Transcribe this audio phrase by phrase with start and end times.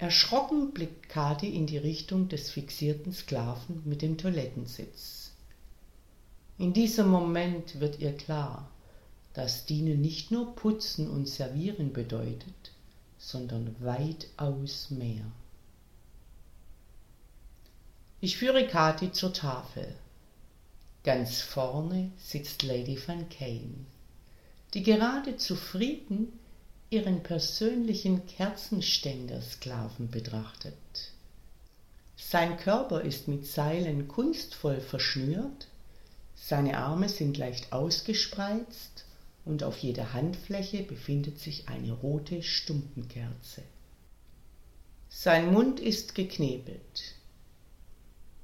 [0.00, 5.32] Erschrocken blickt Kati in die Richtung des fixierten Sklaven mit dem Toilettensitz.
[6.56, 8.70] In diesem Moment wird ihr klar,
[9.34, 12.72] dass Dienen nicht nur putzen und servieren bedeutet,
[13.18, 15.30] sondern weitaus mehr.
[18.22, 19.94] Ich führe Kati zur Tafel.
[21.04, 23.84] Ganz vorne sitzt Lady Van Kane
[24.74, 26.38] die gerade zufrieden
[26.90, 30.74] ihren persönlichen Kerzenständersklaven betrachtet.
[32.16, 35.68] Sein Körper ist mit Seilen kunstvoll verschnürt,
[36.34, 39.04] seine Arme sind leicht ausgespreizt
[39.44, 43.62] und auf jeder Handfläche befindet sich eine rote Stumpenkerze.
[45.08, 47.14] Sein Mund ist geknebelt.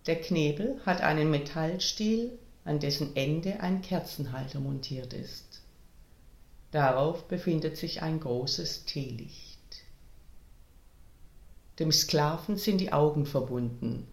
[0.06, 5.62] Der Knebel hat einen Metallstiel, an dessen Ende ein Kerzenhalter montiert ist.
[6.76, 9.82] Darauf befindet sich ein großes Teelicht.
[11.78, 14.06] Dem Sklaven sind die Augen verbunden,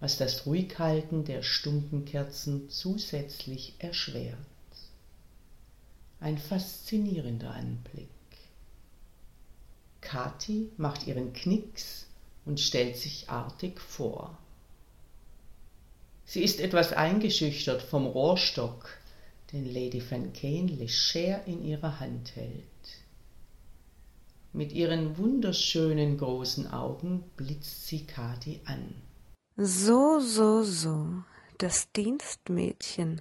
[0.00, 4.36] was das Ruhighalten der Stumpenkerzen zusätzlich erschwert.
[6.20, 8.10] Ein faszinierender Anblick.
[10.02, 12.04] Kathi macht ihren Knicks
[12.44, 14.36] und stellt sich artig vor.
[16.26, 18.90] Sie ist etwas eingeschüchtert vom Rohrstock,
[19.54, 22.64] den Lady Van Kane leger in ihrer Hand hält.
[24.52, 28.94] Mit ihren wunderschönen großen Augen blitzt sie Kathi an.
[29.56, 31.06] So, so, so,
[31.58, 33.20] das Dienstmädchen,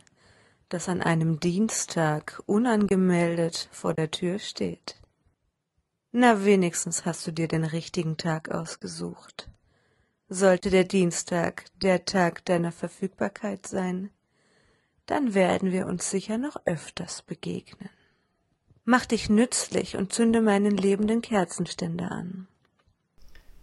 [0.69, 4.95] das an einem Dienstag unangemeldet vor der Tür steht.
[6.11, 9.49] Na, wenigstens hast du dir den richtigen Tag ausgesucht.
[10.29, 14.09] Sollte der Dienstag der Tag deiner Verfügbarkeit sein,
[15.05, 17.89] dann werden wir uns sicher noch öfters begegnen.
[18.85, 22.47] Mach dich nützlich und zünde meinen lebenden Kerzenständer an.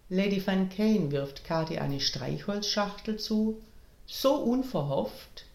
[0.09, 3.62] Lady Van Kane wirft Kathi eine Streichholzschachtel zu,
[4.06, 5.47] so unverhofft,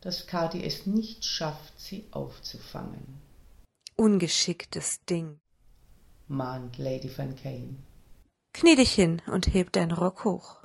[0.00, 3.22] dass Kathi es nicht schafft, sie aufzufangen.
[3.96, 5.38] Ungeschicktes Ding,
[6.28, 7.76] mahnt Lady Van Kane.
[8.52, 10.56] Knie dich hin und heb deinen Rock hoch.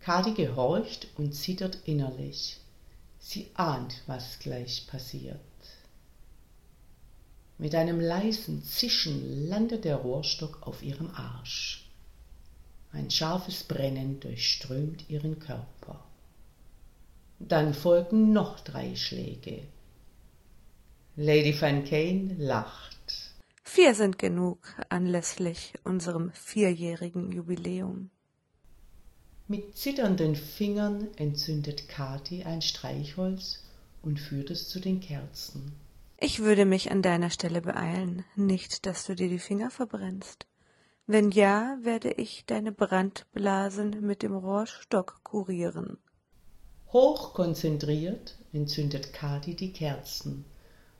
[0.00, 2.60] Kathi gehorcht und zittert innerlich.
[3.28, 5.40] Sie ahnt, was gleich passiert.
[7.58, 11.90] Mit einem leisen Zischen landet der Rohrstock auf ihrem Arsch.
[12.92, 16.04] Ein scharfes Brennen durchströmt ihren Körper.
[17.40, 19.64] Dann folgen noch drei Schläge.
[21.16, 23.32] Lady Van Kane lacht.
[23.64, 28.10] Vier sind genug anlässlich unserem vierjährigen Jubiläum.
[29.48, 33.62] Mit zitternden Fingern entzündet Kathi ein Streichholz
[34.02, 35.72] und führt es zu den Kerzen.
[36.18, 40.46] Ich würde mich an deiner Stelle beeilen, nicht, dass du dir die Finger verbrennst.
[41.06, 45.98] Wenn ja, werde ich deine Brandblasen mit dem Rohrstock kurieren.
[46.92, 50.44] Hochkonzentriert entzündet Kathi die Kerzen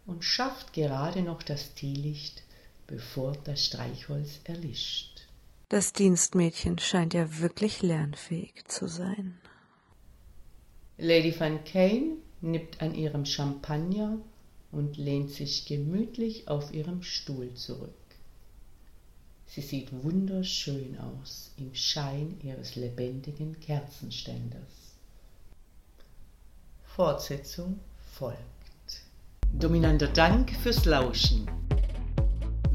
[0.06, 2.44] und schafft gerade noch das Teelicht,
[2.86, 5.25] bevor das Streichholz erlischt.
[5.68, 9.36] Das Dienstmädchen scheint ja wirklich lernfähig zu sein.
[10.96, 14.18] Lady Van Kane nippt an ihrem Champagner
[14.70, 17.90] und lehnt sich gemütlich auf ihrem Stuhl zurück.
[19.46, 24.94] Sie sieht wunderschön aus im Schein ihres lebendigen Kerzenständers.
[26.84, 27.80] Fortsetzung
[28.12, 28.38] folgt.
[29.52, 31.55] Dominanter Dank fürs Lauschen.